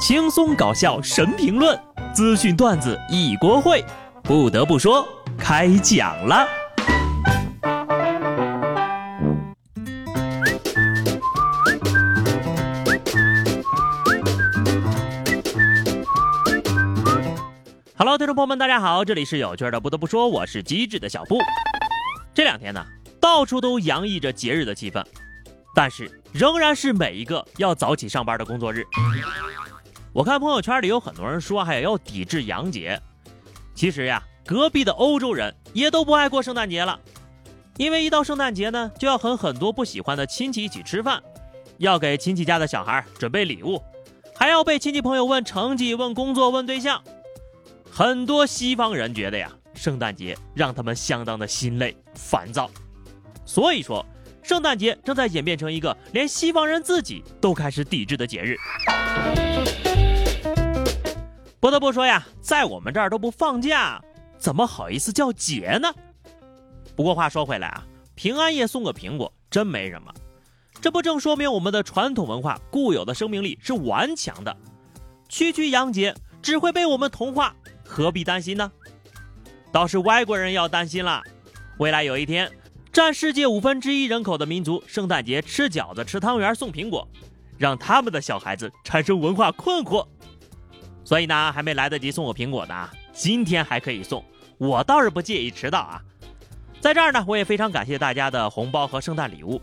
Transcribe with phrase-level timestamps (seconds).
[0.00, 1.78] 轻松搞笑神评论，
[2.14, 3.84] 资讯段子一锅烩。
[4.22, 6.48] 不得不说，开讲了。
[17.98, 19.78] Hello，听众朋友们，大家好，这里是有趣的。
[19.78, 21.36] 不得不说，我是机智的小布。
[22.32, 22.82] 这两天呢，
[23.20, 25.04] 到处都洋溢着节日的气氛，
[25.74, 28.82] 但是仍然是每一个要早起上班的工作日。
[30.12, 33.00] 我看朋友圈里有很多人说，还要抵制洋节。
[33.74, 36.98] 其实呀，隔壁的欧洲人也都不爱过圣诞节了，
[37.76, 41.22] 因为一到圣诞节呢，就要和很多不喜欢的亲戚一起吃饭，
[41.78, 43.80] 要给亲戚家的小孩准备礼物，
[44.34, 47.00] 还要被亲戚朋友问成绩、问工作、问对象。
[47.88, 52.68] 很多西方人觉得呀，圣诞节让他们相当的心累、烦躁。
[53.46, 54.04] 所以说，
[54.42, 58.56] 圣诞节正在演变成一个连西方人自己都开始抵制的节日。
[61.60, 64.02] 不得不说呀，在我们这儿都不放假，
[64.38, 65.92] 怎么好意思叫节呢？
[66.96, 70.10] 不过话说回来啊，平安夜送个苹果真没什么，
[70.80, 74.56] 这不正说明我们的传统文化固有的生命力是顽强的？
[75.28, 78.72] 区区洋节只会被我们同化，何必担心呢？
[79.70, 81.22] 倒是外国人要担心了，
[81.76, 82.50] 未来有一天，
[82.90, 87.06] 占世界五分之一人口的民族圣诞节吃饺子、吃汤圆、送苹果，
[87.58, 90.06] 让他们的小孩子产生文化困惑。
[91.10, 94.24] 所以呢，还没来得及送我苹果呢，今天还可以送，
[94.58, 96.00] 我倒是不介意迟到啊。
[96.78, 99.60] 在这儿呢，我也非常感谢大家的红包和圣诞礼物，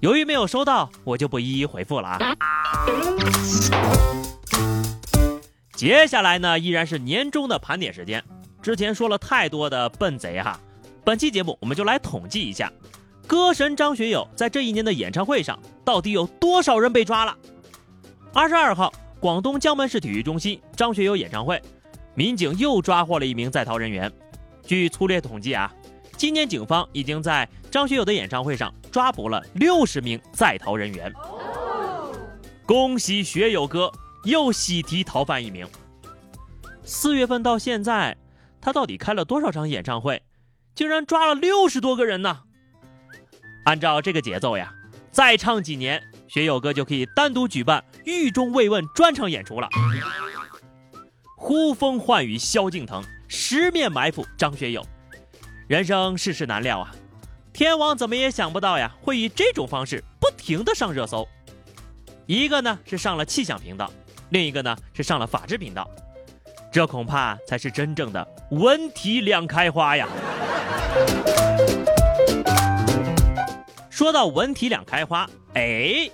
[0.00, 2.36] 由于没有收到，我就不一一回复了啊。
[5.74, 8.24] 接下来呢，依然是年终的盘点时间。
[8.62, 10.58] 之前说了太多的笨贼哈，
[11.04, 12.72] 本期节目我们就来统计一下，
[13.26, 17.36] 歌神张学友在这一年的演唱会上，到底有多少人被抓了？
[18.32, 18.90] 二十二号。
[19.22, 21.62] 广东江门市体育中心张学友演唱会，
[22.12, 24.12] 民警又抓获了一名在逃人员。
[24.64, 25.72] 据粗略统计啊，
[26.16, 31.12] 今年警方已经在张学友的演唱会上抓捕了六十名在逃人员。
[32.66, 33.92] 恭喜学友哥
[34.24, 35.68] 又喜提逃犯一名。
[36.82, 38.16] 四月份到现在，
[38.60, 40.20] 他到底开了多少场演唱会？
[40.74, 42.40] 竟然抓了六十多个人呢？
[43.66, 44.74] 按照这个节奏呀，
[45.12, 46.02] 再唱几年。
[46.32, 49.68] 学友哥就可以单独举办狱中慰问专场演出了。
[51.36, 54.82] 呼风唤雨萧敬腾，十面埋伏张学友。
[55.68, 56.90] 人生世事难料啊，
[57.52, 61.28] 天王怎么也想不到呀，会以这种方式不停的上热搜。
[62.24, 63.92] 一个呢是上了气象频道，
[64.30, 65.86] 另一个呢是上了法制频道。
[66.72, 70.08] 这恐怕才是真正的文体两开花呀。
[74.02, 76.10] 说到文体两开花，哎。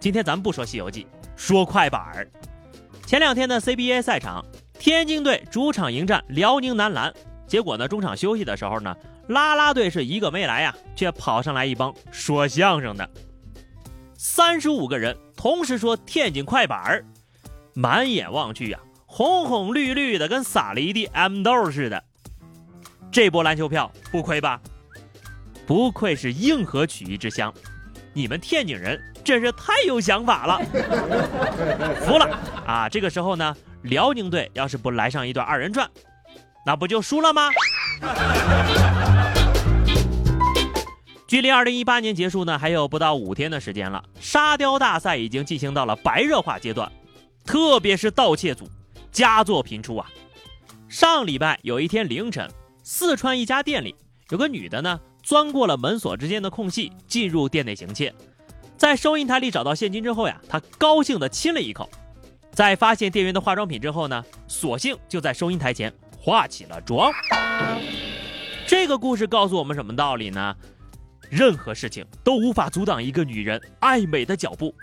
[0.00, 1.04] 今天咱们不说《西游记》，
[1.36, 2.26] 说快板儿。
[3.04, 4.42] 前两天的 CBA 赛场，
[4.78, 7.12] 天津队主场迎战辽宁男篮，
[7.46, 8.96] 结果呢，中场休息的时候呢，
[9.26, 13.06] 啦啦队是一个没来呀，却跑上来一帮说相声的，
[14.14, 17.04] 三十五个人同时说天津快板儿，
[17.74, 22.02] 满眼望去呀，红红绿绿的，跟撒了一地 M 豆似的。
[23.12, 24.58] 这波篮球票不亏吧？
[25.68, 27.52] 不愧是硬核曲艺之乡，
[28.14, 28.98] 你们天津人。
[29.22, 30.58] 真是太有想法了，
[32.00, 32.88] 服了啊！
[32.88, 35.86] 这个时候呢，辽宁队要是不来上一段二人转，
[36.64, 37.50] 那不就输了吗？
[41.26, 44.02] 距离二零一八年结束呢，还有不到五天的时间了。
[44.18, 46.90] 沙雕大赛已经进行到了白热化阶段，
[47.44, 48.66] 特别是盗窃组，
[49.12, 50.06] 佳作频出啊！
[50.88, 52.50] 上礼拜有一天凌晨，
[52.82, 53.94] 四川一家店里
[54.30, 58.14] 有个女的呢，钻过了门锁之间的空隙，进入店内行窃。
[58.78, 61.86] 在收银台里找到现金之后呀，他高兴地亲了一口。
[62.50, 67.12] 在发现店员的化妆品之后呢，索性就在收银台前化起了妆。
[68.66, 70.56] 这个故事告诉我们什么道理呢？
[71.28, 74.74] 任何事情都无法阻挡一个女人爱美的脚步。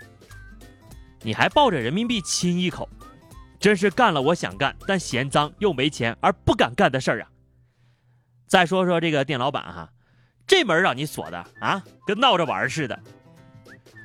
[1.22, 2.88] 你还抱着人民币亲一口，
[3.58, 7.28] 真是干了我想干但嫌脏又没钱而不敢干的事儿啊！
[8.46, 9.90] 再说说这个店老板哈，
[10.46, 12.98] 这门让你锁的啊，跟闹着玩似的。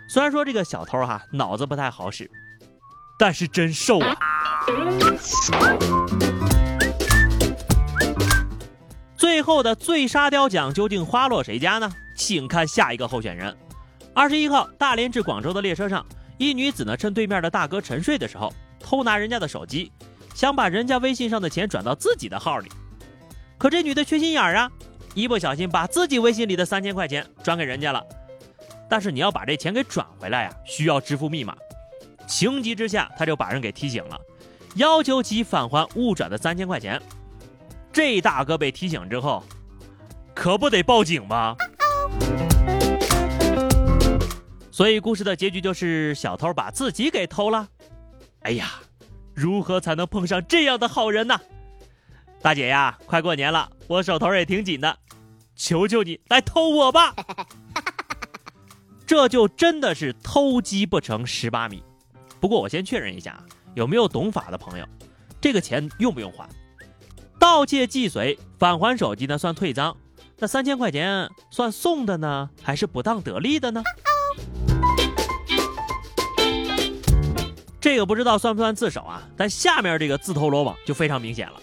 [0.10, 2.30] 虽然说这个小偷哈脑子不太好使，
[3.18, 4.16] 但是真瘦啊！
[9.16, 11.92] 最后的最沙雕奖究竟花落谁家呢？
[12.18, 13.56] 请看下一个候选人。
[14.14, 16.06] 二十一号，大连至广州的列车上，
[16.38, 19.92] 一女子呢趁对面的大哥沉睡的时候，偷拿人家的手机，
[20.34, 22.70] 想把人家微信上的钱转到自己的号里。
[23.58, 24.70] 可这女的缺心眼儿啊，
[25.14, 28.04] 一不小心把自己微信里的三千块钱转给人家了。
[28.90, 31.56] 但是你要把这钱给转回来呀，需要支付密码。
[32.28, 34.20] 情急之下，他就把人给提醒了，
[34.76, 37.02] 要求其返还误转的三千块钱。
[37.92, 39.44] 这大哥被提醒之后，
[40.34, 41.56] 可不得报警吗？
[44.72, 47.68] 所以故事的结局就是小偷把自己给偷了。
[48.42, 48.80] 哎呀，
[49.34, 51.40] 如何才能碰上这样的好人呢？
[52.42, 54.98] 大姐呀，快过年了，我手头也挺紧的，
[55.56, 57.14] 求求你来偷我吧！
[59.06, 61.84] 这就真的是偷鸡不成蚀把米。
[62.40, 63.40] 不过我先确认一下，
[63.76, 64.86] 有没有懂法的朋友？
[65.40, 66.50] 这个钱用不用还？
[67.38, 69.96] 盗窃既遂，返还手机呢算退赃，
[70.40, 73.84] 那三千块钱算送的呢，还是不当得利的呢？
[77.80, 79.22] 这个不知道算不算自首啊？
[79.38, 81.62] 但下面这个自投罗网就非常明显了。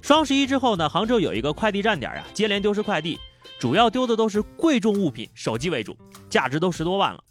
[0.00, 3.18] 双十一之后呢，杭州有一个快递站点呀，接连丢失快递，
[3.58, 5.96] 主要丢的都是贵重物品，手机为主，
[6.30, 7.22] 价值都十多万了。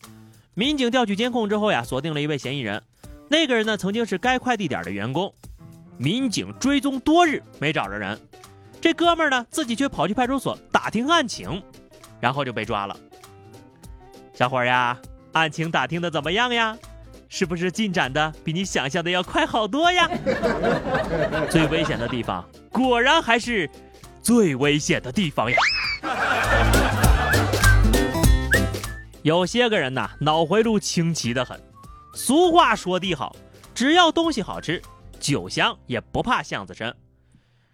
[0.54, 2.82] 民警调取监控之后呀，锁定了一位嫌疑人，
[3.30, 5.34] 那个人呢曾经是该快递点的员工。
[5.98, 8.20] 民警追踪多日没找着人，
[8.80, 11.64] 这哥们儿呢自己却跑去派出所打听案情，
[12.20, 12.96] 然后就被抓了。
[14.34, 14.96] 小伙呀，
[15.32, 16.78] 案情打听的怎么样呀？
[17.30, 20.10] 是不是进展的比你想象的要快好多呀？
[21.52, 23.70] 最危险的地方果然还是
[24.22, 25.58] 最危险的地方呀！
[29.24, 31.60] 有些个人呐，脑回路清奇的很。
[32.14, 33.36] 俗话说得好，
[33.76, 34.82] 只要东西好吃，
[35.20, 36.96] 酒香也不怕巷子深。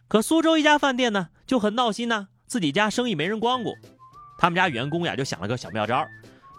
[0.08, 3.74] 可苏州一家饭店呢，就很闹心呐，自己家生意没人光顾，
[4.38, 6.06] 他们家员工呀就想了个小妙招。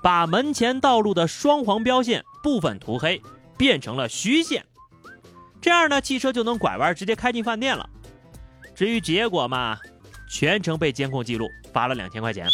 [0.02, 3.20] 把门前道路的双黄标线部分涂黑，
[3.56, 4.62] 变成了虚线，
[5.62, 7.88] 这样呢，汽车就能拐弯直接开进饭店了。
[8.75, 9.79] 至于结果嘛，
[10.29, 12.46] 全程被监控记录，罚了两千块钱。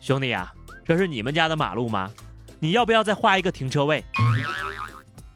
[0.00, 0.50] 兄弟呀，
[0.82, 2.10] 这是你们家的马路吗？
[2.58, 4.02] 你要不要再画一个停车位？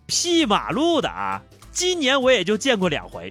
[0.06, 1.42] 屁马路的啊！
[1.70, 3.30] 今年我也就见过两回。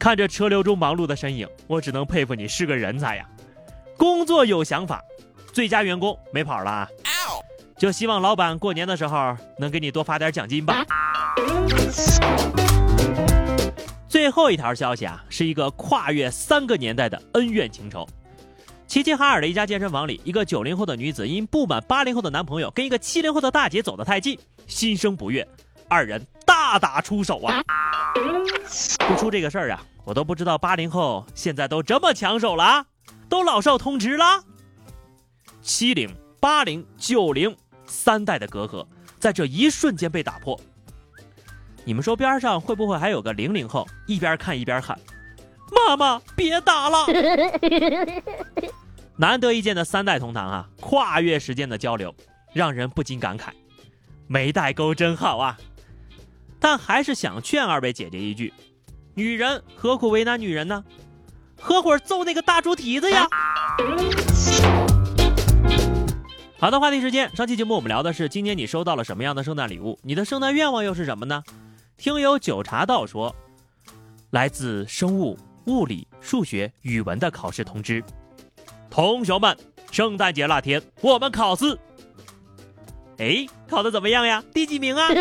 [0.00, 3.28] 看着车流中忙碌的身影，我只能佩服你是个人才呀，
[3.96, 5.00] 工作有想法。
[5.52, 6.88] 最佳员工没跑了，
[7.78, 10.84] 就希望老板过年的时候能给你多发点奖金吧。
[14.08, 18.06] 最后一条消息啊，是一个跨越三个年代的恩怨情仇。
[18.88, 24.36] 齐齐哈尔的一家健身房里，一个九零后的女子因不满八零后的男朋友跟一个七零后的大姐走得太近，
[24.66, 25.46] 心生不悦，
[25.88, 27.62] 二人大打出手啊！
[29.06, 32.86] 不出这个事儿啊，我都不知道八零后现在都这么抢手了，
[33.28, 34.24] 都老少通吃了。
[35.60, 36.08] 七零、
[36.40, 37.54] 八零、九零
[37.88, 38.86] 三代的隔阂，
[39.18, 40.58] 在这一瞬间被打破。
[41.84, 44.98] 你们说边上会不会还有个零零后，一边看一边喊
[45.72, 47.06] ：“妈妈，别打了！”
[49.16, 52.14] 难得一见的三代同堂啊，跨越时间的交流，
[52.52, 53.48] 让人不禁感慨：
[54.26, 55.58] 没代沟真好啊！
[56.60, 58.52] 但还是想劝二位姐姐一句：
[59.14, 60.84] 女人何苦为难女人呢？
[61.60, 63.26] 合伙揍那个大猪蹄子呀！
[66.60, 67.30] 好的，话题时间。
[67.36, 69.96] 上期节目我们聊的是今年你收到了什么样的圣诞礼物？
[70.02, 71.40] 你的圣诞愿望又是什么呢？
[71.96, 73.32] 听友九茶道说，
[74.30, 78.02] 来自生物、物理、数学、语文的考试通知。
[78.90, 79.56] 同学们，
[79.92, 81.78] 圣诞节那天我们考试。
[83.18, 84.42] 哎，考的怎么样呀？
[84.52, 85.10] 第几名啊？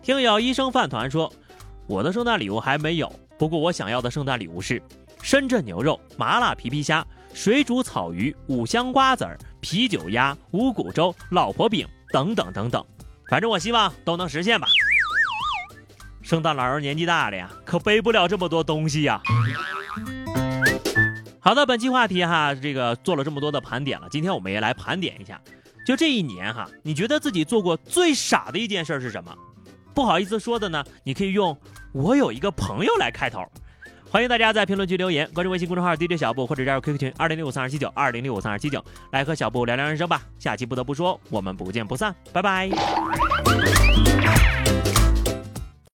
[0.00, 1.32] 听友医生饭团说，
[1.88, 4.80] 我的圣诞礼物还没有，不过我想要的圣诞礼物是
[5.22, 7.04] 深圳牛肉、麻辣皮皮虾。
[7.32, 12.84] 水煮草鱼、五香瓜子儿、啤酒鸭、五谷粥、老婆饼等等等等，
[13.28, 14.68] 反正我希望都能实现吧。
[16.22, 19.20] 圣诞老人年纪大了呀，可背不了这么多东西呀。
[21.38, 25.40] 好的，本期话题哈，这个做了这么多的盘点了，今天我们也来盘点一下，
[25.86, 29.34] 就这一年哈，你觉得自己做过最傻的一件事是什么？
[29.94, 31.56] 不好意思说的呢，你可以用
[31.92, 33.44] “我有一个朋友”来开头。
[34.10, 40.20] 欢迎大家在评论区留言，关注微信公众号 DJ 小布或者加入 QQ 群二零六五三二七九二零六五三二七九，来和小布聊聊人生吧。
[40.36, 42.68] 下期不得不说，我们不见不散，拜拜。